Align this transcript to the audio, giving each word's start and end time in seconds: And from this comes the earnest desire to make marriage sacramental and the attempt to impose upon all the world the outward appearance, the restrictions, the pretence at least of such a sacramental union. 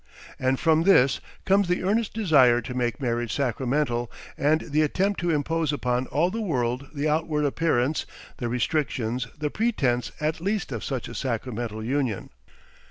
And 0.39 0.59
from 0.59 0.81
this 0.81 1.19
comes 1.45 1.67
the 1.67 1.83
earnest 1.83 2.11
desire 2.15 2.59
to 2.59 2.73
make 2.73 2.99
marriage 2.99 3.31
sacramental 3.31 4.11
and 4.35 4.61
the 4.61 4.81
attempt 4.81 5.19
to 5.19 5.29
impose 5.29 5.71
upon 5.71 6.07
all 6.07 6.31
the 6.31 6.41
world 6.41 6.87
the 6.91 7.07
outward 7.07 7.45
appearance, 7.45 8.07
the 8.37 8.49
restrictions, 8.49 9.27
the 9.37 9.51
pretence 9.51 10.11
at 10.19 10.41
least 10.41 10.71
of 10.71 10.83
such 10.83 11.07
a 11.07 11.13
sacramental 11.13 11.83
union. 11.83 12.31